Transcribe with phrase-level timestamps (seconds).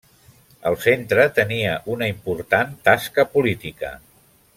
[0.69, 3.93] El Centre tenia una important tasca política.